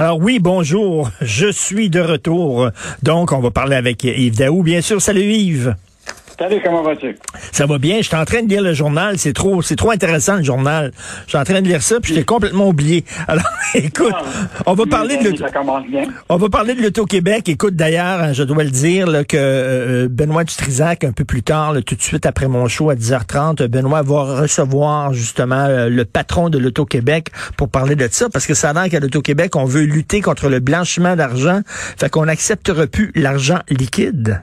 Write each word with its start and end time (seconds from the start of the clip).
Alors 0.00 0.18
oui, 0.20 0.38
bonjour, 0.38 1.10
je 1.20 1.50
suis 1.50 1.90
de 1.90 1.98
retour. 1.98 2.70
Donc, 3.02 3.32
on 3.32 3.40
va 3.40 3.50
parler 3.50 3.74
avec 3.74 4.04
Yves 4.04 4.36
Daou, 4.36 4.62
bien 4.62 4.80
sûr. 4.80 5.02
Salut 5.02 5.24
Yves. 5.24 5.74
Salut, 6.38 6.60
comment 6.62 6.82
vas-tu? 6.82 7.16
Ça 7.50 7.66
va 7.66 7.78
bien. 7.78 7.96
Je 7.96 8.02
suis 8.02 8.16
en 8.16 8.24
train 8.24 8.44
de 8.44 8.48
lire 8.48 8.62
le 8.62 8.72
journal. 8.72 9.18
C'est 9.18 9.32
trop, 9.32 9.60
c'est 9.60 9.74
trop 9.74 9.90
intéressant 9.90 10.36
le 10.36 10.44
journal. 10.44 10.92
Je 11.24 11.30
suis 11.30 11.38
en 11.38 11.42
train 11.42 11.60
de 11.60 11.66
lire 11.66 11.82
ça, 11.82 11.98
puis 11.98 12.12
je 12.12 12.18
l'ai 12.18 12.24
complètement 12.24 12.68
oublié. 12.68 13.04
Alors, 13.26 13.50
écoute, 13.74 14.14
on 14.64 14.74
va 14.74 14.86
parler 14.86 15.16
de 15.16 15.30
l'auto. 15.30 15.44
On 16.28 16.36
va 16.36 16.48
parler 16.48 16.74
de 16.74 16.82
l'auto-Québec. 16.82 17.48
Écoute, 17.48 17.74
d'ailleurs, 17.74 18.34
je 18.34 18.44
dois 18.44 18.62
le 18.62 18.70
dire 18.70 19.08
là, 19.08 19.24
que 19.24 19.36
euh, 19.36 20.08
Benoît 20.08 20.44
Dutrisac, 20.44 21.02
un 21.02 21.10
peu 21.10 21.24
plus 21.24 21.42
tard, 21.42 21.74
tout 21.84 21.96
de 21.96 22.02
suite 22.02 22.24
après 22.24 22.46
mon 22.46 22.68
show 22.68 22.90
à 22.90 22.94
10h30, 22.94 23.66
Benoît 23.66 24.02
va 24.02 24.40
recevoir 24.40 25.12
justement 25.14 25.66
euh, 25.66 25.88
le 25.88 26.04
patron 26.04 26.50
de 26.50 26.58
l'auto-Québec 26.58 27.30
pour 27.56 27.68
parler 27.68 27.96
de 27.96 28.06
ça, 28.08 28.28
parce 28.30 28.46
que 28.46 28.54
ça 28.54 28.70
a 28.70 28.72
l'air 28.74 28.88
qu'à 28.88 29.00
l'auto-Québec, 29.00 29.56
on 29.56 29.64
veut 29.64 29.82
lutter 29.82 30.20
contre 30.20 30.48
le 30.48 30.60
blanchiment 30.60 31.16
d'argent. 31.16 31.62
Fait 31.66 32.08
qu'on 32.08 32.26
n'acceptera 32.26 32.86
plus 32.86 33.10
l'argent 33.16 33.58
liquide. 33.70 34.40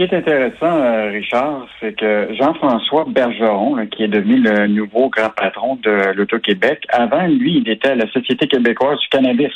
Ce 0.00 0.06
qui 0.06 0.14
est 0.14 0.16
intéressant, 0.16 0.80
euh, 0.80 1.10
Richard, 1.10 1.66
c'est 1.78 1.94
que 1.94 2.28
Jean-François 2.32 3.04
Bergeron, 3.06 3.86
qui 3.88 4.04
est 4.04 4.08
devenu 4.08 4.40
le 4.40 4.66
nouveau 4.66 5.10
grand 5.10 5.28
patron 5.28 5.76
de 5.76 6.14
l'Auto-Québec, 6.14 6.86
avant, 6.88 7.26
lui, 7.26 7.58
il 7.58 7.68
était 7.68 7.88
à 7.88 7.94
la 7.96 8.10
Société 8.10 8.46
québécoise 8.46 8.98
du 8.98 9.08
cannabis. 9.08 9.52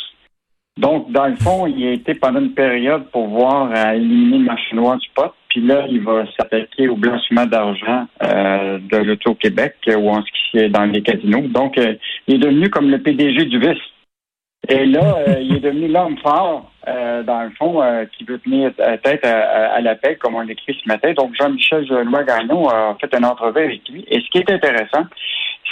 Donc, 0.78 1.10
dans 1.12 1.28
le 1.28 1.36
fond, 1.36 1.66
il 1.66 1.86
a 1.86 1.92
été 1.92 2.12
pendant 2.14 2.40
une 2.40 2.52
période 2.52 3.04
pour 3.10 3.28
voir 3.28 3.70
à 3.74 3.94
éliminer 3.94 4.36
le 4.36 4.44
marché 4.44 4.76
noir 4.76 4.98
du 4.98 5.08
pot. 5.14 5.32
Puis 5.48 5.62
là, 5.62 5.86
il 5.88 6.02
va 6.02 6.26
s'attaquer 6.36 6.88
au 6.88 6.96
blanchiment 6.96 7.46
d'argent 7.46 8.06
euh, 8.22 8.78
de 8.80 8.98
l'Auto-Québec 8.98 9.76
ou 9.96 10.10
en 10.10 10.20
ce 10.20 10.30
qui 10.50 10.58
est 10.58 10.68
dans 10.68 10.84
les 10.84 11.00
casinos. 11.00 11.48
Donc, 11.48 11.78
euh, 11.78 11.94
il 12.26 12.34
est 12.34 12.38
devenu 12.38 12.68
comme 12.68 12.90
le 12.90 12.98
PDG 12.98 13.46
du 13.46 13.58
vice. 13.58 13.80
Et 14.68 14.86
là, 14.86 15.16
euh, 15.28 15.40
il 15.40 15.56
est 15.56 15.60
devenu 15.60 15.88
l'homme 15.88 16.16
fort, 16.18 16.70
euh, 16.88 17.22
dans 17.22 17.42
le 17.42 17.50
fond, 17.50 17.82
euh, 17.82 18.04
qui 18.16 18.24
veut 18.24 18.38
tenir 18.38 18.72
tête 19.02 19.24
à, 19.24 19.80
la 19.80 19.94
paix, 19.94 20.16
comme 20.16 20.36
on 20.36 20.40
l'écrit 20.40 20.78
ce 20.82 20.88
matin. 20.88 21.12
Donc, 21.12 21.34
Jean-Michel 21.38 21.86
Gagnon 22.26 22.68
a 22.68 22.96
fait 23.00 23.14
un 23.14 23.24
entrevue 23.24 23.64
avec 23.64 23.88
lui. 23.88 24.04
Et 24.08 24.20
ce 24.20 24.30
qui 24.30 24.38
est 24.38 24.50
intéressant, 24.50 25.04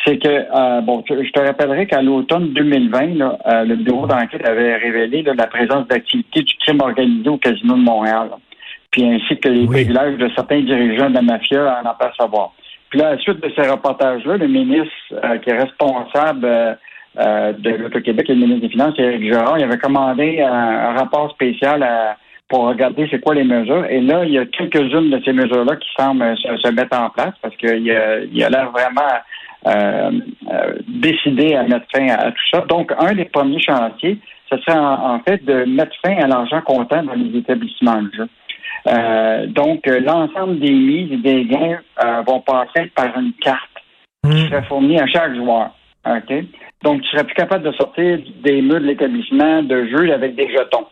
c'est 0.04 0.18
que, 0.18 0.80
bon, 0.82 1.04
je 1.08 1.30
te 1.30 1.40
rappellerai 1.40 1.86
qu'à 1.86 2.02
l'automne 2.02 2.52
2020, 2.52 3.64
le 3.64 3.74
bureau 3.76 4.06
d'enquête 4.06 4.46
avait 4.46 4.76
révélé 4.76 5.22
la 5.22 5.46
présence 5.46 5.86
d'activités 5.86 6.42
du 6.42 6.54
crime 6.56 6.80
organisé 6.80 7.28
au 7.28 7.38
Casino 7.38 7.74
de 7.74 7.82
Montréal. 7.82 8.30
puis 8.90 9.04
ainsi 9.04 9.38
que 9.38 9.48
les 9.48 9.66
privilèges 9.66 10.18
de 10.18 10.28
certains 10.34 10.60
dirigeants 10.60 11.08
de 11.08 11.14
la 11.14 11.22
mafia 11.22 11.72
à 11.72 11.80
en 11.80 11.94
pas 11.94 12.12
savoir. 12.18 12.52
Puis 12.90 12.98
là, 12.98 13.08
à 13.08 13.10
la 13.12 13.18
suite 13.18 13.40
de 13.40 13.50
ces 13.56 13.70
reportages-là, 13.70 14.36
le 14.36 14.48
ministre 14.48 15.38
qui 15.42 15.50
est 15.50 15.58
responsable 15.58 16.76
euh, 17.18 17.52
de 17.52 17.70
l'Auto-Québec 17.70 18.30
et 18.30 18.34
le 18.34 18.40
ministre 18.40 18.62
des 18.62 18.70
Finances, 18.70 18.98
Éric 18.98 19.22
Girard, 19.22 19.58
il 19.58 19.64
avait 19.64 19.76
commandé 19.76 20.40
un, 20.40 20.94
rapport 20.94 21.30
spécial 21.32 21.86
pour 22.48 22.68
regarder 22.68 23.06
c'est 23.10 23.20
quoi 23.20 23.34
les 23.34 23.44
mesures. 23.44 23.84
Et 23.86 24.00
là, 24.00 24.24
il 24.24 24.32
y 24.32 24.38
a 24.38 24.46
quelques-unes 24.46 25.10
de 25.10 25.20
ces 25.22 25.34
mesures-là 25.34 25.76
qui 25.76 25.88
semblent 25.98 26.36
se, 26.38 26.70
mettre 26.70 26.98
en 26.98 27.10
place 27.10 27.34
parce 27.42 27.54
qu'il 27.56 27.90
a, 27.90 28.20
il 28.20 28.42
a 28.42 28.48
l'air 28.48 28.70
vraiment 28.70 29.12
euh, 29.66 30.10
euh, 30.50 30.74
décidé 30.88 31.54
à 31.54 31.64
mettre 31.64 31.86
fin 31.94 32.08
à, 32.08 32.30
tout 32.30 32.48
ça. 32.50 32.64
Donc, 32.66 32.92
un 32.98 33.12
des 33.12 33.26
premiers 33.26 33.60
chantiers, 33.60 34.18
ce 34.50 34.56
serait 34.58 34.78
en, 34.78 35.20
fait 35.20 35.44
de 35.44 35.64
mettre 35.64 35.94
fin 36.02 36.16
à 36.16 36.26
l'argent 36.26 36.62
comptant 36.62 37.02
dans 37.02 37.14
les 37.14 37.38
établissements 37.38 38.02
de 38.02 38.10
jeu. 38.14 39.48
donc, 39.48 39.86
l'ensemble 39.86 40.60
des 40.60 40.72
mises 40.72 41.12
et 41.12 41.16
des 41.18 41.44
gains 41.44 41.78
vont 42.26 42.40
passer 42.40 42.90
par 42.94 43.18
une 43.18 43.34
carte 43.34 43.68
qui 44.24 44.30
mmh. 44.30 44.48
serait 44.48 44.62
fournie 44.62 44.98
à 44.98 45.06
chaque 45.06 45.34
joueur. 45.34 45.72
OK? 46.06 46.44
Donc, 46.82 47.02
tu 47.02 47.08
serais 47.10 47.24
plus 47.24 47.34
capable 47.34 47.64
de 47.64 47.72
sortir 47.72 48.18
des 48.42 48.60
murs 48.60 48.80
de 48.80 48.86
l'établissement 48.86 49.62
de 49.62 49.86
jeu 49.86 50.12
avec 50.12 50.34
des 50.34 50.50
jetons. 50.50 50.86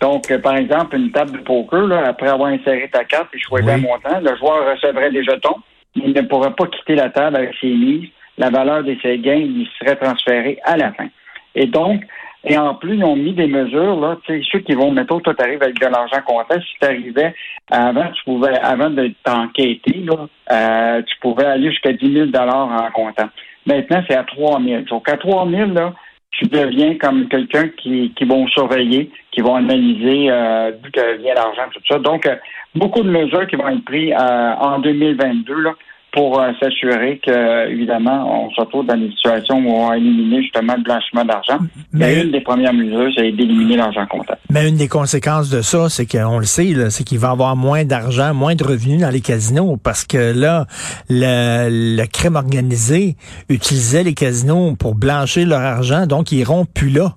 Donc, 0.00 0.30
euh, 0.30 0.38
par 0.38 0.56
exemple, 0.56 0.96
une 0.96 1.12
table 1.12 1.32
de 1.32 1.38
poker, 1.38 1.86
là, 1.86 2.06
après 2.06 2.28
avoir 2.28 2.50
inséré 2.50 2.88
ta 2.92 3.04
carte 3.04 3.28
et 3.34 3.40
choisi 3.40 3.70
un 3.70 3.78
montant, 3.78 4.20
le 4.20 4.36
joueur 4.36 4.70
recevrait 4.72 5.10
des 5.10 5.24
jetons. 5.24 5.56
Il 5.96 6.12
ne 6.12 6.22
pourrait 6.22 6.54
pas 6.54 6.66
quitter 6.66 6.94
la 6.96 7.10
table 7.10 7.36
avec 7.36 7.54
ses 7.60 7.68
mises. 7.68 8.08
La 8.36 8.50
valeur 8.50 8.82
de 8.82 8.96
ses 9.00 9.18
gains 9.18 9.38
lui 9.38 9.68
serait 9.78 9.96
transférée 9.96 10.58
à 10.64 10.76
la 10.76 10.92
fin. 10.92 11.06
Et 11.54 11.66
donc, 11.66 12.02
et 12.46 12.58
en 12.58 12.74
plus, 12.74 12.96
ils 12.96 13.04
ont 13.04 13.16
mis 13.16 13.32
des 13.32 13.46
mesures, 13.46 13.98
là, 13.98 14.18
tu 14.24 14.34
sais, 14.34 14.46
ceux 14.52 14.58
qui 14.58 14.74
vont, 14.74 14.90
mettons, 14.90 15.18
toi, 15.20 15.34
t'arrives 15.34 15.62
avec 15.62 15.80
de 15.80 15.86
l'argent 15.86 16.20
comptant, 16.26 16.60
si 16.60 16.78
t'arrivais 16.78 17.34
avant, 17.70 18.10
tu 18.12 18.24
pouvais, 18.24 18.58
avant 18.58 18.90
de 18.90 19.14
t'enquêter, 19.24 20.04
là, 20.04 20.26
euh, 20.52 21.02
tu 21.02 21.14
pouvais 21.20 21.46
aller 21.46 21.70
jusqu'à 21.70 21.92
10 21.92 22.12
000 22.12 22.26
en 22.36 22.90
comptant. 22.92 23.30
Maintenant, 23.66 24.02
c'est 24.08 24.16
à 24.16 24.24
3 24.24 24.60
000. 24.62 24.82
Donc, 24.82 25.08
à 25.08 25.16
3 25.16 25.48
000, 25.48 25.70
là, 25.72 25.92
tu 26.30 26.46
deviens 26.46 26.96
comme 26.96 27.28
quelqu'un 27.28 27.68
qui, 27.68 28.12
qui 28.16 28.24
vont 28.24 28.46
surveiller, 28.48 29.10
qui 29.30 29.40
vont 29.40 29.54
analyser 29.54 30.30
euh, 30.30 30.72
d'où 30.82 30.90
vient 31.22 31.34
l'argent, 31.34 31.62
tout 31.72 31.80
ça. 31.88 31.98
Donc, 31.98 32.26
euh, 32.26 32.36
beaucoup 32.74 33.02
de 33.02 33.10
mesures 33.10 33.46
qui 33.46 33.56
vont 33.56 33.68
être 33.68 33.84
prises 33.84 34.12
euh, 34.12 34.52
en 34.60 34.78
2022 34.80 35.54
là, 35.60 35.74
pour 36.14 36.40
euh, 36.40 36.52
s'assurer 36.60 37.18
que, 37.18 37.68
évidemment, 37.70 38.46
on 38.46 38.50
se 38.50 38.60
retrouve 38.60 38.86
dans 38.86 38.96
des 38.96 39.10
situations 39.10 39.56
où 39.58 39.68
on 39.68 39.88
va 39.88 39.96
éliminer 39.96 40.42
justement 40.42 40.76
le 40.76 40.82
blanchiment 40.82 41.24
d'argent. 41.24 41.58
Mais 41.92 42.22
une 42.22 42.30
des 42.30 42.40
premières 42.40 42.72
mesures, 42.72 43.10
c'est 43.16 43.32
d'éliminer 43.32 43.76
l'argent 43.76 44.06
comptable. 44.06 44.38
Mais 44.48 44.68
une 44.68 44.76
des 44.76 44.86
conséquences 44.86 45.50
de 45.50 45.60
ça, 45.60 45.88
c'est 45.88 46.06
qu'on 46.06 46.38
le 46.38 46.44
sait, 46.44 46.72
c'est 46.90 47.02
qu'il 47.02 47.18
va 47.18 47.28
y 47.28 47.32
avoir 47.32 47.56
moins 47.56 47.84
d'argent, 47.84 48.32
moins 48.32 48.54
de 48.54 48.62
revenus 48.62 49.00
dans 49.00 49.10
les 49.10 49.20
casinos, 49.20 49.76
parce 49.82 50.04
que 50.04 50.32
là, 50.38 50.66
le, 51.10 51.96
le 51.96 52.06
crime 52.06 52.36
organisé 52.36 53.16
utilisait 53.48 54.04
les 54.04 54.14
casinos 54.14 54.76
pour 54.76 54.94
blanchir 54.94 55.48
leur 55.48 55.62
argent, 55.62 56.06
donc 56.06 56.30
ils 56.30 56.38
iront 56.38 56.64
plus 56.64 56.90
là. 56.90 57.16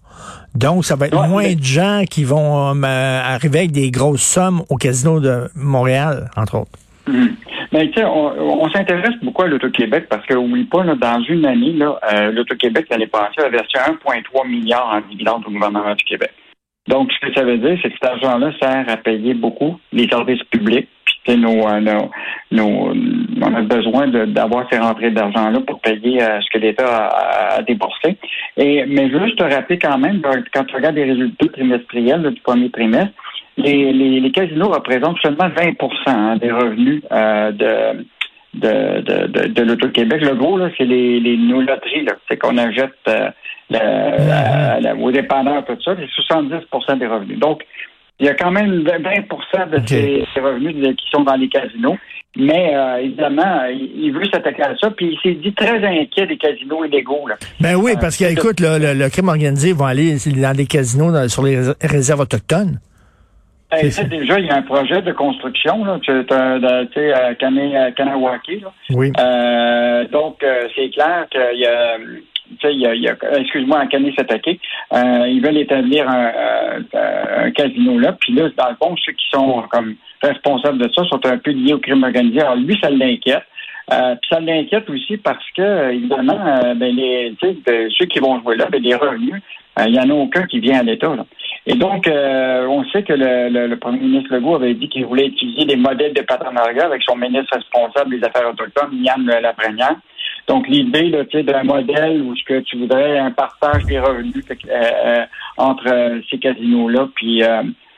Donc, 0.56 0.86
ça 0.86 0.96
va 0.96 1.06
être 1.06 1.28
moins 1.28 1.54
de 1.54 1.64
gens 1.64 2.02
qui 2.10 2.24
vont 2.24 2.74
euh, 2.84 3.22
arriver 3.24 3.60
avec 3.60 3.72
des 3.72 3.92
grosses 3.92 4.24
sommes 4.24 4.64
au 4.70 4.76
casino 4.76 5.20
de 5.20 5.52
Montréal, 5.54 6.32
entre 6.36 6.56
autres. 6.56 6.72
Hum. 7.08 7.36
Mais 7.72 7.88
tu 7.90 8.00
sais, 8.00 8.06
on, 8.06 8.70
s'intéresse 8.70 9.16
beaucoup 9.22 9.44
à 9.44 9.48
l'Auto-Québec 9.48 10.08
parce 10.10 10.26
que, 10.26 10.36
oublie 10.36 10.66
pas, 10.66 10.84
dans 10.84 11.22
une 11.24 11.46
année, 11.46 11.76
euh, 11.82 12.32
l'Auto-Québec, 12.32 12.88
l'année 12.90 13.08
passée, 13.08 13.42
a 13.42 13.50
versé 13.50 13.78
1,3 13.78 14.48
milliard 14.48 14.94
en 14.94 15.02
dividendes 15.10 15.44
au 15.46 15.52
gouvernement 15.52 15.94
du 15.96 16.06
Québec. 16.06 16.32
Donc, 16.88 17.12
ce 17.12 17.28
que 17.28 17.34
ça 17.34 17.44
veut 17.44 17.58
dire, 17.58 17.78
c'est 17.82 17.90
que 17.90 17.96
cet 18.02 18.10
argent-là 18.10 18.52
sert 18.62 18.86
à 18.88 18.98
payer 18.98 19.34
beaucoup 19.34 19.78
les 19.92 20.08
services 20.08 20.44
publics. 20.44 20.88
Puis, 21.06 21.36
nos, 21.36 21.68
euh, 21.68 21.82
nos, 21.82 22.10
nos, 22.52 22.94
on 23.42 23.54
a 23.54 23.62
besoin 23.62 24.08
d'avoir 24.08 24.66
ces 24.72 24.80
rentrées 24.80 25.12
d'argent-là 25.12 25.60
pour 25.68 25.82
payer 25.82 26.24
euh, 26.24 26.40
ce 26.40 26.50
que 26.50 26.60
l'État 26.60 27.08
a, 27.08 27.62
déboursé. 27.64 28.18
Et, 28.56 28.86
mais 28.86 29.10
juste 29.10 29.38
te 29.38 29.44
rappeler 29.44 29.78
quand 29.78 29.98
même, 29.98 30.22
quand 30.54 30.64
tu 30.64 30.76
regardes 30.76 30.96
les 30.96 31.04
résultats 31.04 31.48
trimestriels 31.48 32.32
du 32.32 32.40
premier 32.40 32.70
trimestre, 32.70 33.12
les, 33.58 33.92
les, 33.92 34.20
les, 34.20 34.32
casinos 34.32 34.70
représentent 34.70 35.18
seulement 35.20 35.50
20% 35.50 35.76
hein, 36.08 36.38
des 36.38 36.52
revenus 36.52 37.02
euh, 37.12 37.52
de, 37.52 38.06
de, 38.54 39.02
de, 39.02 39.48
de, 39.48 39.62
l'Auto-Québec. 39.64 40.22
Le 40.22 40.36
gros, 40.36 40.58
là, 40.58 40.70
c'est 40.78 40.86
les, 40.86 41.20
les, 41.20 41.38
nos 41.38 41.62
loteries. 41.62 42.06
Là. 42.06 42.14
C'est 42.30 42.38
qu'on 42.38 42.58
achète 42.58 42.94
euh, 43.08 43.30
le, 43.70 45.02
aux 45.02 45.12
dépanneurs, 45.12 45.66
tout 45.66 45.78
ça. 45.84 45.96
C'est 45.98 46.34
70% 46.34 47.00
des 47.00 47.08
revenus. 47.08 47.40
Donc, 47.40 47.64
Il 48.20 48.26
y 48.26 48.30
a 48.30 48.36
quand 48.36 48.52
même 48.52 48.84
20% 48.84 49.70
de 49.70 49.88
ses, 49.88 50.40
revenus 50.40 50.96
qui 50.96 51.10
sont 51.12 51.24
dans 51.24 51.36
les 51.36 51.50
casinos. 51.50 51.98
Mais 52.40 52.76
euh, 52.76 52.98
évidemment, 52.98 53.66
il, 53.72 54.12
veut 54.12 54.26
s'attaquer 54.32 54.62
à 54.62 54.76
ça. 54.78 54.92
Puis 54.92 55.14
il 55.14 55.20
s'est 55.24 55.40
dit 55.40 55.54
très 55.54 55.84
inquiet 55.84 56.28
des 56.28 56.38
casinos 56.38 56.86
illégaux. 56.86 57.28
Là. 57.28 57.36
Ben 57.60 57.76
oui, 57.76 57.94
euh, 57.94 58.00
parce 58.00 58.18
qu'écoute, 58.18 58.60
le, 58.60 58.94
le, 58.94 59.10
crime 59.10 59.30
organisé 59.30 59.74
va 59.74 59.88
aller 59.88 60.16
dans 60.16 60.56
des 60.56 60.68
casinos 60.68 61.28
sur 61.30 61.44
les 61.44 61.60
réserves 61.82 62.20
autochtones. 62.20 62.80
Ben, 63.70 63.90
déjà, 64.10 64.40
il 64.40 64.46
y 64.46 64.50
a 64.50 64.56
un 64.56 64.62
projet 64.62 65.02
de 65.02 65.12
construction, 65.12 65.84
là, 65.84 66.00
tu 66.02 66.12
sais, 66.94 67.14
à 67.14 67.36
Kanawaki. 67.36 68.64
Oui. 68.92 69.12
Euh, 69.20 70.08
donc, 70.08 70.44
c'est 70.76 70.90
clair 70.90 71.28
qu'il 71.30 71.60
y 71.60 71.66
a 71.66 71.98
il 72.64 73.02
y 73.02 73.08
a, 73.10 73.16
excuse-moi, 73.40 73.80
en 73.80 73.88
Canet 73.88 74.14
s'attaquer. 74.16 74.60
Euh, 74.94 75.28
ils 75.28 75.42
veulent 75.42 75.58
établir 75.58 76.08
un, 76.10 76.32
un, 76.94 77.52
casino 77.52 78.00
là. 78.00 78.14
Puis 78.20 78.34
là, 78.34 78.50
dans 78.58 78.70
le 78.70 78.76
fond, 78.76 78.96
ceux 79.06 79.12
qui 79.14 79.26
sont 79.32 79.64
comme 79.70 79.96
responsables 80.22 80.78
de 80.78 80.90
ça 80.96 81.04
sont 81.06 81.26
un 81.26 81.38
peu 81.38 81.52
liés 81.52 81.74
au 81.74 81.80
crime 81.80 82.04
organisé. 82.04 82.42
Alors 82.42 82.56
lui, 82.56 82.78
ça 82.82 82.90
l'inquiète. 82.90 83.44
Euh, 83.92 84.16
puis 84.16 84.30
ça 84.30 84.40
l'inquiète 84.42 84.90
aussi 84.90 85.16
parce 85.18 85.46
que, 85.56 85.92
évidemment, 85.92 86.40
euh, 86.46 86.74
ben, 86.74 86.94
les, 86.94 87.34
ceux 87.42 88.06
qui 88.06 88.20
vont 88.20 88.42
jouer 88.42 88.58
là, 88.58 88.68
ben, 88.70 88.82
les 88.82 88.96
revenus, 88.96 89.42
euh, 89.80 89.84
il 89.88 89.94
n'y 89.94 90.00
en 90.00 90.10
a 90.10 90.14
aucun 90.14 90.44
qui 90.44 90.60
vient 90.60 90.80
à 90.80 90.84
l'État. 90.84 91.16
Et 91.70 91.76
donc, 91.76 92.10
on 92.10 92.84
sait 92.86 93.04
que 93.04 93.12
le, 93.12 93.68
le, 93.68 93.76
premier 93.78 94.00
ministre 94.00 94.34
Legault 94.34 94.56
avait 94.56 94.74
dit 94.74 94.88
qu'il 94.88 95.06
voulait 95.06 95.28
utiliser 95.28 95.66
des 95.66 95.76
modèles 95.76 96.14
de 96.14 96.22
partenariat 96.22 96.86
avec 96.86 97.04
son 97.04 97.18
ministre 97.18 97.56
responsable 97.58 98.18
des 98.18 98.26
Affaires 98.26 98.50
autochtones, 98.50 99.04
Yann 99.04 99.26
Laprenière. 99.26 99.98
Donc, 100.48 100.66
l'idée 100.70 101.12
d'un 101.44 101.64
modèle 101.64 102.22
où 102.22 102.34
ce 102.38 102.44
que 102.46 102.60
tu 102.62 102.78
voudrais 102.78 103.20
un 103.20 103.32
partage 103.32 103.84
des 103.84 104.00
revenus 104.00 104.46
entre 105.58 106.22
ces 106.30 106.40
casinos-là, 106.40 107.10
puis 107.14 107.44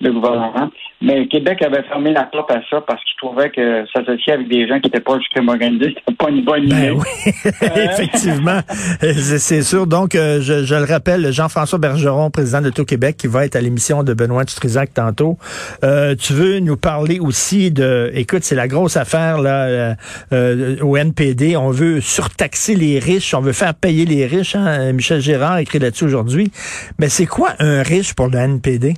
le 0.01 0.13
gouvernement. 0.13 0.69
Mais 1.01 1.27
Québec 1.27 1.61
avait 1.61 1.83
fermé 1.83 2.11
la 2.11 2.23
porte 2.23 2.51
à 2.51 2.61
ça 2.69 2.81
parce 2.81 3.01
qu'il 3.03 3.15
trouvait 3.17 3.49
que 3.49 3.85
s'associer 3.93 4.33
avec 4.33 4.49
des 4.49 4.67
gens 4.67 4.79
qui 4.79 4.87
n'étaient 4.87 4.99
pas 4.99 5.17
du 5.17 5.25
crime 5.29 5.47
organisé, 5.47 5.93
c'était 5.97 6.15
pas 6.17 6.29
une 6.29 6.43
bonne 6.43 6.67
ben 6.67 6.77
idée. 6.77 6.91
oui, 6.91 7.31
effectivement. 7.75 8.59
C'est 9.01 9.61
sûr. 9.61 9.87
Donc, 9.87 10.15
euh, 10.15 10.41
je, 10.41 10.65
je, 10.65 10.75
le 10.75 10.83
rappelle, 10.83 11.31
Jean-François 11.31 11.79
Bergeron, 11.79 12.31
président 12.31 12.61
de 12.61 12.69
Tout-Québec, 12.69 13.15
qui 13.17 13.27
va 13.27 13.45
être 13.45 13.55
à 13.55 13.61
l'émission 13.61 14.03
de 14.03 14.13
Benoît 14.13 14.43
Dutrisac 14.43 14.93
tantôt. 14.93 15.37
Euh, 15.83 16.15
tu 16.15 16.33
veux 16.33 16.59
nous 16.59 16.77
parler 16.77 17.19
aussi 17.19 17.71
de... 17.71 18.11
Écoute, 18.13 18.43
c'est 18.43 18.55
la 18.55 18.67
grosse 18.67 18.97
affaire 18.97 19.39
là 19.39 19.67
euh, 19.67 19.93
euh 20.33 20.75
au 20.81 20.97
NPD. 20.97 21.55
On 21.55 21.69
veut 21.69 22.01
surtaxer 22.01 22.75
les 22.75 22.99
riches. 22.99 23.33
On 23.33 23.41
veut 23.41 23.53
faire 23.53 23.73
payer 23.73 24.05
les 24.05 24.25
riches. 24.25 24.55
Hein? 24.55 24.91
Michel 24.91 25.21
Gérard 25.21 25.59
écrit 25.59 25.79
là-dessus 25.79 26.05
aujourd'hui. 26.05 26.51
Mais 26.99 27.07
c'est 27.07 27.25
quoi 27.25 27.51
un 27.59 27.83
riche 27.83 28.13
pour 28.13 28.27
le 28.27 28.37
NPD? 28.37 28.95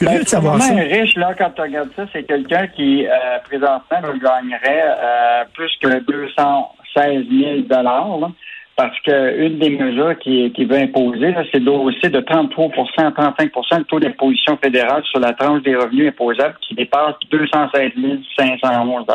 Ben, 0.00 0.24
savoir 0.26 0.60
ça. 0.60 0.74
Un 0.74 0.80
riche, 0.80 1.14
là, 1.16 1.34
quand 1.36 1.50
tu 1.50 1.62
regardes 1.62 1.90
ça, 1.96 2.04
c'est 2.12 2.24
quelqu'un 2.24 2.66
qui, 2.68 3.06
euh, 3.06 3.38
présentement, 3.44 4.00
gagnerait 4.18 4.84
euh, 4.84 5.44
plus 5.54 5.70
que 5.82 6.00
216 6.00 7.26
000 7.30 7.62
là, 7.68 8.28
parce 8.76 8.98
qu'une 9.00 9.58
des 9.58 9.70
mesures 9.70 10.18
qui, 10.18 10.50
qui 10.52 10.64
veut 10.64 10.78
imposer, 10.78 11.34
c'est 11.52 11.62
d'aussi 11.62 12.08
de 12.08 12.20
33 12.20 12.70
à 12.98 13.10
35% 13.10 13.78
le 13.78 13.84
taux 13.84 14.00
d'imposition 14.00 14.56
fédérale 14.62 15.02
sur 15.04 15.20
la 15.20 15.32
tranche 15.32 15.62
des 15.62 15.76
revenus 15.76 16.08
imposables 16.08 16.56
qui 16.60 16.74
dépasse 16.74 17.14
216 17.30 17.92
511 18.38 19.06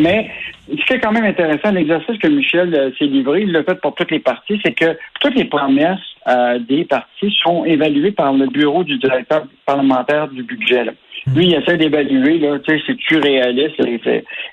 Mais 0.00 0.30
ce 0.68 0.84
qui 0.84 0.92
est 0.92 1.00
quand 1.00 1.12
même 1.12 1.24
intéressant, 1.24 1.70
l'exercice 1.70 2.18
que 2.18 2.28
Michel 2.28 2.74
euh, 2.74 2.90
s'est 2.98 3.06
livré, 3.06 3.42
il 3.42 3.52
l'a 3.52 3.62
fait 3.62 3.80
pour 3.80 3.94
toutes 3.94 4.10
les 4.10 4.18
parties, 4.18 4.60
c'est 4.64 4.72
que 4.72 4.98
toutes 5.20 5.34
les 5.34 5.44
promesses 5.44 5.98
euh, 6.28 6.58
des 6.58 6.84
partis 6.84 7.34
sont 7.42 7.64
évaluées 7.64 8.12
par 8.12 8.32
le 8.32 8.46
bureau 8.46 8.84
du 8.84 8.98
directeur 8.98 9.44
parlementaire 9.64 10.28
du 10.28 10.42
budget. 10.42 10.86
Lui, 11.34 11.46
il 11.46 11.54
essaie 11.54 11.76
d'évaluer, 11.76 12.38
là, 12.38 12.58
tu 12.58 12.72
sais, 12.72 12.82
c'est-tu 12.86 13.16
réaliste? 13.18 13.78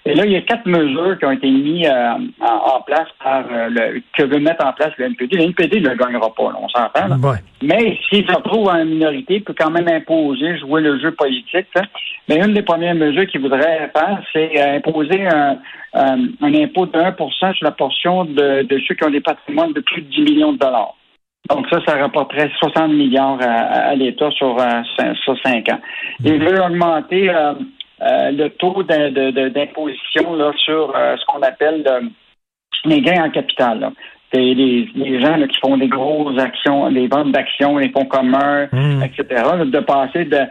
Et 0.06 0.14
là, 0.14 0.26
il 0.26 0.32
y 0.32 0.36
a 0.36 0.42
quatre 0.42 0.68
mesures 0.68 1.18
qui 1.18 1.26
ont 1.26 1.32
été 1.32 1.50
mises 1.50 1.88
euh, 1.88 2.14
en, 2.42 2.82
place 2.82 3.08
par 3.24 3.44
euh, 3.52 3.70
le, 3.70 4.02
que 4.16 4.24
veut 4.24 4.40
mettre 4.40 4.66
en 4.66 4.74
place 4.74 4.92
le 4.98 5.06
NPD. 5.06 5.38
Le 5.38 5.44
NPD 5.46 5.82
ne 5.82 5.90
le 5.90 5.96
gagnera 5.96 6.34
pas, 6.34 6.54
on 6.60 6.70
s'entend. 6.70 7.18
Mais 7.64 7.98
s'il 8.10 8.26
se 8.26 8.34
retrouve 8.34 8.68
en 8.68 8.86
minorité, 8.86 9.36
il 9.36 9.44
peut 9.44 9.56
quand 9.58 9.72
même 9.72 9.88
imposer, 9.88 10.60
jouer 10.60 10.82
le 10.82 11.00
jeu 11.00 11.12
politique. 11.12 11.68
Mais 12.28 12.38
une 12.38 12.54
des 12.54 12.62
premières 12.62 12.96
mesures 12.96 13.26
qu'il 13.28 13.42
voudrait 13.42 13.90
faire, 13.92 14.22
c'est 14.32 14.62
imposer 14.62 15.26
un, 15.26 15.58
un, 15.94 16.54
impôt 16.54 16.86
de 16.86 16.92
1% 16.92 17.54
sur 17.56 17.66
la 17.66 17.72
portion 17.72 18.26
de, 18.26 18.62
de 18.62 18.80
ceux 18.88 18.94
qui 18.94 19.04
ont 19.04 19.10
des 19.10 19.22
patrimoines 19.22 19.74
de 19.74 19.82
plus 19.82 20.02
de 20.04 20.10
10 20.10 20.22
millions 20.22 20.54
de 20.54 20.60
dollars. 20.60 20.96
Donc 21.50 21.66
ça, 21.70 21.80
ça 21.86 21.98
rapporterait 21.98 22.52
60 22.60 22.92
milliards 22.92 23.40
à, 23.42 23.96
l'État 23.96 24.30
sur, 24.32 24.58
euh, 24.60 25.14
sur 25.24 25.36
cinq 25.44 25.68
ans. 25.70 25.80
Il 26.24 26.40
veut 26.40 26.62
augmenter 26.62 27.30
euh, 27.30 27.54
euh, 28.02 28.32
le 28.32 28.50
taux 28.50 28.84
d'imposition 28.84 30.36
là, 30.36 30.52
sur 30.58 30.94
ce 30.94 31.26
qu'on 31.26 31.42
appelle 31.42 31.84
les 32.86 33.02
gains 33.02 33.26
en 33.26 33.30
capital. 33.32 33.92
Les, 34.32 34.88
gens 35.20 35.48
qui 35.48 35.60
font 35.60 35.76
des 35.76 35.88
grosses 35.88 36.40
actions, 36.40 36.92
des 36.92 37.08
ventes 37.08 37.32
d'actions, 37.32 37.80
les 37.80 37.90
fonds 37.90 38.06
communs, 38.06 38.68
mmh. 38.72 39.02
etc., 39.02 39.44
de 39.66 39.80
passer 39.80 40.26
de 40.26 40.42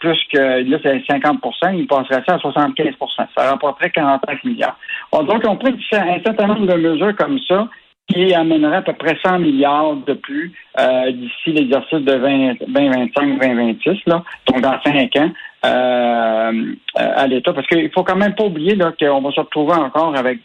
plus 0.00 0.18
que 0.32 0.68
là, 0.68 0.78
c'est 0.82 0.98
50% 1.06 1.78
ils 1.78 1.86
passeraient 1.86 2.24
ça 2.26 2.34
à 2.34 2.38
75% 2.38 2.96
Ça 3.36 3.50
rapporterait 3.50 3.90
45 3.90 4.42
milliards. 4.42 4.76
donc, 5.12 5.44
on 5.46 5.54
prend 5.54 5.70
un 5.70 6.22
certain 6.24 6.46
nombre 6.48 6.66
de 6.66 6.74
mesures 6.74 7.14
comme 7.14 7.38
ça 7.46 7.68
qui 8.12 8.34
amènerait 8.34 8.76
à 8.76 8.82
peu 8.82 8.92
près 8.92 9.16
100 9.24 9.38
milliards 9.38 9.96
de 9.96 10.14
plus 10.14 10.52
euh, 10.78 11.10
d'ici 11.12 11.52
l'exercice 11.52 12.00
de 12.00 12.12
2025-2026, 12.12 14.02
là, 14.06 14.22
donc 14.46 14.60
dans 14.60 14.80
cinq 14.82 15.16
ans, 15.16 15.30
euh, 15.64 16.74
à 16.94 17.26
l'État. 17.26 17.52
Parce 17.52 17.66
qu'il 17.66 17.90
faut 17.92 18.04
quand 18.04 18.16
même 18.16 18.34
pas 18.34 18.44
oublier 18.44 18.74
là, 18.74 18.92
qu'on 18.98 19.20
va 19.20 19.30
se 19.30 19.40
retrouver 19.40 19.74
encore 19.74 20.16
avec 20.16 20.40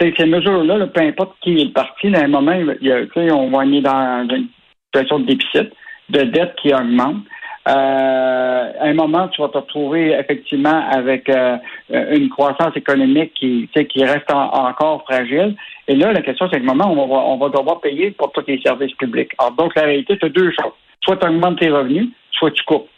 ces 0.00 0.26
mesures-là, 0.26 0.86
peu 0.88 1.00
importe 1.00 1.36
qui 1.42 1.60
est 1.60 1.64
le 1.64 1.72
parti, 1.72 2.08
à 2.14 2.24
un 2.24 2.28
moment, 2.28 2.52
il 2.52 2.86
y 2.88 3.30
on 3.30 3.50
va 3.50 3.62
aller 3.62 3.80
dans 3.80 4.26
une 4.30 4.48
situation 4.86 5.20
de 5.20 5.26
déficit, 5.26 5.72
de 6.08 6.22
dette 6.22 6.54
qui 6.60 6.74
augmente. 6.74 7.24
Euh, 7.68 8.72
à 8.80 8.86
un 8.86 8.94
moment, 8.94 9.28
tu 9.28 9.40
vas 9.40 9.48
te 9.48 9.58
retrouver 9.58 10.10
effectivement 10.18 10.84
avec 10.90 11.28
euh, 11.28 11.56
une 11.90 12.28
croissance 12.28 12.76
économique 12.76 13.32
qui, 13.34 13.68
qui 13.88 14.04
reste 14.04 14.30
encore 14.32 15.04
fragile. 15.04 15.54
Et 15.86 15.94
là, 15.94 16.12
la 16.12 16.22
question, 16.22 16.48
c'est 16.52 16.60
que 16.60 16.66
moment, 16.66 16.90
on 16.90 17.06
va, 17.06 17.20
on 17.22 17.36
va 17.36 17.48
devoir 17.48 17.80
payer 17.80 18.10
pour 18.10 18.32
tous 18.32 18.44
les 18.48 18.60
services 18.60 18.94
publics. 18.94 19.30
Alors, 19.38 19.52
donc, 19.52 19.74
la 19.76 19.82
réalité, 19.82 20.18
c'est 20.20 20.32
deux 20.32 20.50
choses. 20.50 20.72
Soit 21.04 21.16
tu 21.18 21.26
augmentes 21.26 21.60
tes 21.60 21.70
revenus, 21.70 22.08
soit 22.32 22.50
tu 22.50 22.62
coupes. 22.64 22.88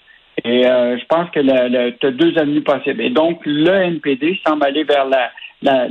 Et 0.44 0.66
euh, 0.66 0.98
je 0.98 1.04
pense 1.06 1.30
que 1.30 1.90
tu 1.90 2.06
as 2.06 2.10
deux 2.10 2.36
avenues 2.38 2.62
possibles. 2.62 3.02
Et 3.02 3.10
donc, 3.10 3.40
le 3.44 3.70
NPD 3.70 4.40
semble 4.46 4.64
aller 4.64 4.84
vers 4.84 5.06
la, 5.06 5.30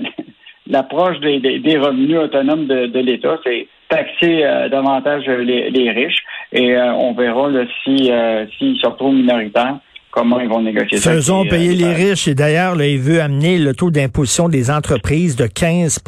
l'approche 0.68 1.20
des, 1.20 1.40
des, 1.40 1.78
revenus 1.78 2.18
autonomes 2.18 2.66
de, 2.66 2.88
de 2.88 3.00
l'État. 3.00 3.38
C'est 3.44 3.68
taxer 3.96 4.44
davantage 4.70 5.26
les, 5.28 5.70
les 5.70 5.92
riches 5.92 6.24
et 6.54 6.76
euh, 6.76 6.94
on 6.94 7.14
verra 7.14 7.50
si 7.84 8.12
euh, 8.12 8.46
s'ils 8.58 8.80
se 8.80 8.88
retrouvent 8.88 9.16
minoritaires 9.16 9.80
comment 10.12 10.40
ils 10.40 10.48
vont 10.48 10.62
négocier 10.62 10.98
ça. 11.00 11.12
Faisons 11.12 11.44
payer 11.46 11.74
les 11.74 11.92
riches. 11.92 12.28
Et 12.28 12.36
d'ailleurs, 12.36 12.80
il 12.80 13.00
veut 13.00 13.20
amener 13.20 13.58
le 13.58 13.74
taux 13.74 13.90
d'imposition 13.90 14.48
des 14.48 14.70
entreprises 14.70 15.36
de 15.36 15.48
15 15.48 16.00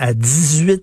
à 0.00 0.12
18 0.12 0.82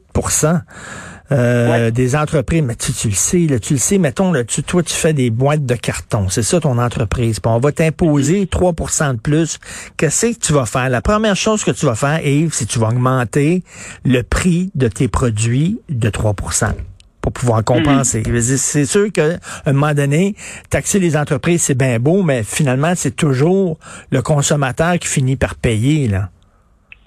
euh, 1.31 1.91
des 1.91 2.15
entreprises. 2.15 2.63
Mais 2.63 2.75
tu, 2.75 2.91
tu 2.93 3.09
le 3.09 3.13
sais, 3.13 3.39
là, 3.39 3.59
tu 3.59 3.74
le 3.74 3.79
sais, 3.79 3.98
mettons, 3.98 4.31
là, 4.31 4.43
tu, 4.43 4.63
toi, 4.63 4.83
tu 4.83 4.93
fais 4.93 5.13
des 5.13 5.29
boîtes 5.29 5.65
de 5.65 5.75
carton. 5.75 6.29
C'est 6.29 6.43
ça 6.43 6.59
ton 6.59 6.77
entreprise. 6.77 7.39
Puis 7.39 7.51
on 7.51 7.59
va 7.59 7.71
t'imposer 7.71 8.45
3% 8.45 9.13
de 9.13 9.19
plus. 9.19 9.59
Qu'est-ce 9.98 10.27
que 10.27 10.39
tu 10.39 10.53
vas 10.53 10.65
faire? 10.65 10.89
La 10.89 11.01
première 11.01 11.36
chose 11.36 11.63
que 11.63 11.71
tu 11.71 11.86
vas 11.86 11.95
faire, 11.95 12.25
Yves, 12.25 12.53
c'est 12.53 12.65
que 12.65 12.71
tu 12.71 12.79
vas 12.79 12.89
augmenter 12.89 13.63
le 14.05 14.24
prix 14.24 14.71
de 14.75 14.88
tes 14.88 15.07
produits 15.07 15.79
de 15.89 16.09
3% 16.09 16.74
pour 17.21 17.33
pouvoir 17.33 17.63
compenser. 17.63 18.24
Mhm. 18.25 18.41
C'est 18.57 18.86
sûr 18.86 19.12
qu'à 19.12 19.38
un 19.65 19.74
moment 19.74 19.93
donné, 19.93 20.36
taxer 20.69 21.00
les 21.00 21.17
entreprises, 21.17 21.63
c'est 21.63 21.77
bien 21.77 22.00
beau, 22.00 22.24
mais 22.24 22.43
finalement, 22.43 22.93
c'est 22.95 23.15
toujours 23.15 23.77
le 24.12 24.21
consommateur 24.21 24.98
qui 25.00 25.07
finit 25.07 25.36
par 25.36 25.55
payer. 25.55 26.07
là. 26.07 26.29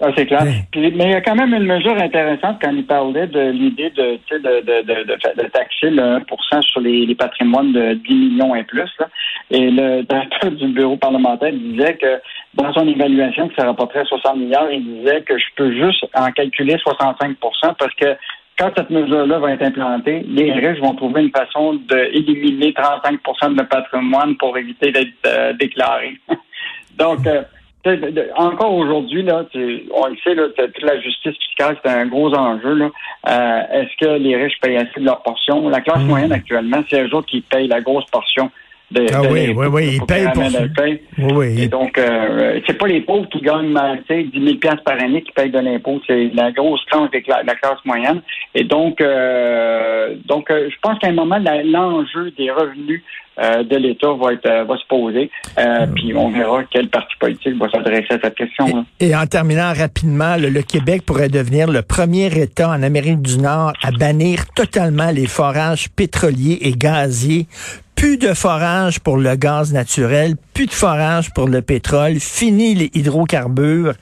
Ah, 0.05 0.09
c'est 0.17 0.25
clair. 0.25 0.43
mais 0.43 0.89
il 0.89 1.11
y 1.11 1.13
a 1.13 1.21
quand 1.21 1.35
même 1.35 1.53
une 1.53 1.65
mesure 1.65 1.95
intéressante 1.95 2.57
quand 2.61 2.71
il 2.71 2.85
parlait 2.85 3.25
de 3.25 3.51
l'idée 3.51 3.89
de, 3.91 4.19
de, 4.31 4.59
de, 4.59 5.03
de, 5.05 5.47
taxer 5.47 5.91
le 5.91 6.19
1% 6.19 6.61
sur 6.61 6.81
les, 6.81 7.15
patrimoines 7.15 7.71
de 7.71 7.93
10 7.93 8.13
millions 8.13 8.53
et 8.53 8.63
plus. 8.63 8.91
Et 9.49 9.71
le 9.71 10.01
directeur 10.01 10.51
du 10.51 10.67
bureau 10.67 10.97
parlementaire 10.97 11.53
disait 11.53 11.95
que 11.95 12.19
dans 12.55 12.73
son 12.73 12.85
évaluation, 12.85 13.47
que 13.47 13.55
ça 13.55 13.65
rapporterait 13.65 14.03
60 14.03 14.35
milliards, 14.39 14.69
il 14.71 14.83
disait 14.83 15.21
que 15.21 15.37
je 15.37 15.45
peux 15.55 15.71
juste 15.71 16.05
en 16.13 16.29
calculer 16.31 16.75
65% 16.75 17.37
parce 17.79 17.95
que 17.95 18.17
quand 18.59 18.71
cette 18.75 18.89
mesure-là 18.89 19.39
va 19.39 19.51
être 19.53 19.63
implantée, 19.63 20.25
les 20.27 20.51
riches 20.51 20.81
vont 20.81 20.95
trouver 20.95 21.21
une 21.21 21.31
façon 21.31 21.75
d'éliminer 21.75 22.71
35% 22.71 23.53
de 23.53 23.57
leur 23.57 23.69
patrimoine 23.69 24.35
pour 24.35 24.57
éviter 24.57 24.91
d'être 24.91 25.13
euh, 25.25 25.53
déclarés. 25.53 26.17
Donc, 26.97 27.25
euh, 27.25 27.43
encore 28.35 28.73
aujourd'hui, 28.73 29.23
là, 29.23 29.45
on 29.93 30.07
le 30.07 30.15
sait, 30.23 30.35
là, 30.35 30.47
toute 30.55 30.81
la 30.81 30.99
justice 31.01 31.35
fiscale, 31.37 31.77
c'est 31.83 31.91
un 31.91 32.05
gros 32.05 32.33
enjeu. 32.33 32.73
Là. 32.75 32.89
Euh, 33.29 33.81
est-ce 33.81 34.05
que 34.05 34.17
les 34.17 34.35
riches 34.35 34.59
payent 34.61 34.77
assez 34.77 34.99
de 34.99 35.05
leur 35.05 35.21
portion? 35.21 35.67
La 35.69 35.81
classe 35.81 36.03
mmh. 36.03 36.07
moyenne 36.07 36.31
actuellement, 36.31 36.83
c'est 36.89 37.03
eux 37.03 37.13
autres 37.13 37.27
qui 37.27 37.41
payent 37.41 37.67
la 37.67 37.81
grosse 37.81 38.05
portion 38.05 38.51
de, 38.93 39.07
ah 39.13 39.21
oui, 39.29 39.53
oui, 39.55 39.67
oui, 39.71 39.89
ils 39.95 40.05
payent 40.05 40.29
pour 40.33 40.49
ça. 40.49 40.59
Oui, 40.83 40.99
oui. 41.33 41.63
Et 41.63 41.67
donc, 41.67 41.97
euh, 41.97 42.59
c'est 42.67 42.77
pas 42.77 42.87
les 42.87 43.01
pauvres 43.01 43.27
qui 43.29 43.41
gagnent 43.41 43.73
10 44.07 44.31
000 44.33 44.75
par 44.85 45.01
année 45.01 45.23
qui 45.23 45.31
payent 45.31 45.51
de 45.51 45.59
l'impôt, 45.59 45.99
c'est 46.05 46.31
la 46.33 46.51
grosse 46.51 46.85
tranche 46.91 47.09
de 47.11 47.21
la, 47.27 47.55
classe 47.55 47.79
moyenne. 47.85 48.21
Et 48.53 48.63
donc, 48.63 49.01
euh, 49.01 50.15
donc 50.25 50.51
euh, 50.51 50.69
je 50.69 50.75
pense 50.81 50.99
qu'à 50.99 51.07
un 51.07 51.13
moment, 51.13 51.39
l'enjeu 51.39 52.31
des 52.37 52.51
revenus 52.51 53.01
euh, 53.39 53.63
de 53.63 53.77
l'État 53.77 54.13
va 54.13 54.33
être 54.33 54.67
va 54.67 54.77
se 54.77 54.85
poser. 54.87 55.31
puis 55.95 56.13
on 56.15 56.29
verra 56.29 56.63
quel 56.69 56.89
parti 56.89 57.15
politique 57.19 57.57
va 57.57 57.69
s'adresser 57.71 58.13
à 58.13 58.19
cette 58.23 58.35
question. 58.35 58.85
Et, 58.99 59.07
et, 59.07 59.15
en 59.15 59.25
terminant 59.25 59.73
rapidement, 59.73 60.35
le, 60.37 60.61
Québec 60.61 61.03
pourrait 61.03 61.29
devenir 61.29 61.69
le 61.71 61.81
premier 61.81 62.27
État 62.39 62.69
en 62.69 62.83
Amérique 62.83 63.21
du 63.21 63.39
Nord 63.39 63.73
à 63.81 63.89
bannir 63.91 64.45
totalement 64.55 65.09
les 65.09 65.25
forages 65.25 65.89
pétroliers 65.89 66.59
et 66.61 66.73
gaziers 66.73 67.47
plus 68.03 68.17
de 68.17 68.33
forage 68.33 68.99
pour 68.99 69.15
le 69.15 69.33
gaz 69.37 69.71
naturel, 69.71 70.35
plus 70.53 70.65
de 70.65 70.73
forage 70.73 71.33
pour 71.33 71.47
le 71.47 71.61
pétrole, 71.61 72.19
fini 72.19 72.75
les 72.75 72.91
hydrocarbures. 72.93 73.93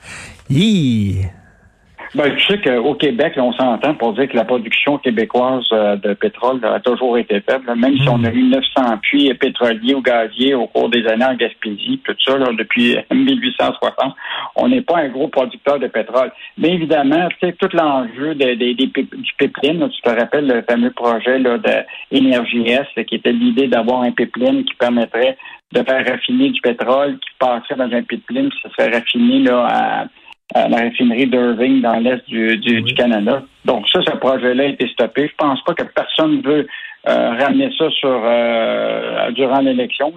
Ben, 2.14 2.36
tu 2.36 2.44
sais 2.44 2.60
qu'au 2.60 2.94
Québec, 2.94 3.32
on 3.38 3.52
s'entend 3.54 3.94
pour 3.94 4.12
dire 4.12 4.28
que 4.28 4.36
la 4.36 4.44
production 4.44 4.98
québécoise 4.98 5.64
euh, 5.72 5.96
de 5.96 6.12
pétrole 6.12 6.62
a 6.62 6.78
toujours 6.78 7.16
été 7.16 7.40
faible. 7.40 7.72
Même 7.74 7.96
si 7.96 8.06
on 8.06 8.22
a 8.22 8.30
eu 8.30 8.42
900 8.42 8.98
puits 9.00 9.32
pétroliers 9.32 9.94
ou 9.94 10.02
gaziers 10.02 10.52
au 10.54 10.66
cours 10.66 10.90
des 10.90 11.06
années 11.06 11.24
en 11.24 11.34
Gaspésie, 11.34 12.02
tout 12.04 12.14
ça, 12.26 12.38
depuis 12.38 12.98
1860, 13.10 14.14
on 14.56 14.68
n'est 14.68 14.82
pas 14.82 14.98
un 14.98 15.08
gros 15.08 15.28
producteur 15.28 15.78
de 15.78 15.86
pétrole. 15.86 16.30
Mais 16.58 16.74
évidemment, 16.74 17.28
tu 17.40 17.46
sais, 17.46 17.54
tout 17.54 17.70
l'enjeu 17.72 18.34
des, 18.34 18.56
du 18.56 19.32
pipeline, 19.38 19.88
tu 19.88 20.02
te 20.02 20.10
rappelles 20.10 20.46
le 20.46 20.62
fameux 20.68 20.90
projet 20.90 21.38
là, 21.38 21.56
de 21.56 21.84
S, 22.10 23.06
qui 23.06 23.14
était 23.14 23.32
l'idée 23.32 23.68
d'avoir 23.68 24.02
un 24.02 24.12
pipeline 24.12 24.64
qui 24.64 24.74
permettrait 24.74 25.38
de 25.72 25.82
faire 25.82 26.06
raffiner 26.06 26.50
du 26.50 26.60
pétrole 26.60 27.18
qui 27.20 27.30
passerait 27.38 27.76
dans 27.76 27.90
un 27.90 28.02
pipeline, 28.02 28.50
qui 28.50 28.60
se 28.60 28.68
serait 28.68 28.90
raffiné 28.90 29.38
là, 29.38 29.66
à 29.66 30.06
la 30.54 30.76
raffinerie 30.82 31.26
d'Irving 31.26 31.80
dans 31.80 31.98
l'est 31.98 32.26
du, 32.28 32.58
du, 32.58 32.94
Canada. 32.94 33.42
Donc 33.64 33.88
ça, 33.88 34.00
ce 34.02 34.16
projet-là 34.16 34.64
a 34.64 34.66
été 34.66 34.86
stoppé. 34.88 35.28
Je 35.28 35.34
pense 35.36 35.62
pas 35.64 35.74
que 35.74 35.84
personne 35.84 36.42
veut 36.42 36.66
euh, 37.08 37.30
ramener 37.30 37.70
ça 37.76 37.90
sur 37.90 38.22
euh, 38.24 39.30
durant 39.32 39.60
l'élection. 39.60 40.12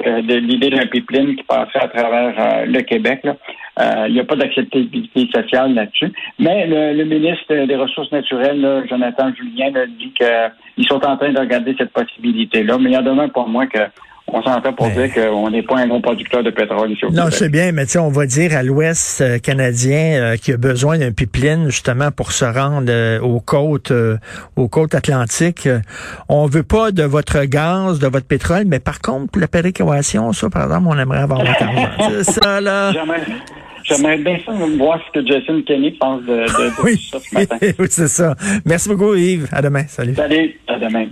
L'idée 0.00 0.70
d'un 0.70 0.86
pipeline 0.86 1.34
qui 1.34 1.42
passait 1.42 1.80
à 1.80 1.88
travers 1.88 2.34
euh, 2.38 2.66
le 2.66 2.80
Québec. 2.82 3.22
il 3.26 4.12
n'y 4.12 4.20
a 4.20 4.24
pas 4.24 4.36
d'acceptabilité 4.36 5.28
sociale 5.34 5.74
là-dessus. 5.74 6.12
Mais 6.38 6.66
le, 6.68 7.04
ministre 7.04 7.52
des 7.66 7.74
Ressources 7.74 8.12
naturelles, 8.12 8.84
Jonathan 8.88 9.32
Julien, 9.34 9.74
a 9.74 9.86
dit 9.86 10.12
qu'ils 10.12 10.86
sont 10.86 11.04
en 11.04 11.16
train 11.16 11.32
de 11.32 11.40
regarder 11.40 11.74
cette 11.76 11.92
possibilité-là. 11.92 12.78
Mais 12.78 12.90
il 12.90 12.94
y 12.94 12.96
en 12.96 13.02
demeure 13.02 13.32
pour 13.32 13.48
moi 13.48 13.66
que 13.66 13.80
on 14.32 14.42
s'entend 14.42 14.72
pour 14.72 14.88
dire 14.90 15.12
qu'on 15.12 15.50
n'est 15.50 15.62
pas 15.62 15.78
un 15.78 15.86
gros 15.86 16.00
producteur 16.00 16.42
de 16.42 16.50
pétrole 16.50 16.92
ici 16.92 17.04
au 17.04 17.10
Non, 17.10 17.30
c'est 17.30 17.48
bien, 17.48 17.72
mais 17.72 17.84
on 17.96 18.08
va 18.08 18.26
dire 18.26 18.56
à 18.56 18.62
l'ouest 18.62 19.20
euh, 19.20 19.38
canadien 19.38 20.14
euh, 20.14 20.36
qui 20.36 20.52
a 20.52 20.56
besoin 20.56 20.98
d'un 20.98 21.12
pipeline 21.12 21.66
justement 21.66 22.10
pour 22.10 22.32
se 22.32 22.44
rendre 22.44 22.90
euh, 22.90 23.20
aux 23.20 23.40
côtes 23.40 23.92
aux 24.56 24.68
côtes 24.68 24.94
atlantiques. 24.94 25.68
on 26.28 26.46
veut 26.46 26.62
pas 26.62 26.90
de 26.90 27.02
votre 27.02 27.44
gaz, 27.44 27.98
de 27.98 28.06
votre 28.06 28.26
pétrole, 28.26 28.64
mais 28.66 28.80
par 28.80 29.00
contre, 29.00 29.30
pour 29.32 29.40
la 29.40 29.48
péréquation, 29.48 30.32
ça, 30.32 30.50
par 30.50 30.64
exemple, 30.64 30.88
on 30.88 30.98
aimerait 30.98 31.20
avoir 31.20 31.40
votre 31.40 31.62
argent. 31.62 31.88
c'est 32.22 32.40
ça, 32.40 32.60
là. 32.60 32.92
J'aimerais 33.88 34.18
bien 34.18 34.38
ça, 34.44 34.52
voir 34.52 35.00
ce 35.06 35.18
que 35.18 35.26
Jason 35.26 35.62
Kenney 35.62 35.92
pense 35.92 36.22
de, 36.22 36.40
de, 36.40 36.82
oui. 36.84 37.08
ça 37.10 37.18
ce 37.20 37.34
matin. 37.34 37.56
oui, 37.78 37.86
c'est 37.88 38.08
ça. 38.08 38.34
Merci 38.66 38.88
beaucoup, 38.90 39.14
Yves. 39.14 39.48
À 39.50 39.62
demain. 39.62 39.84
Salut. 39.88 40.14
Salut. 40.14 40.56
À 40.66 40.78
demain. 40.78 41.06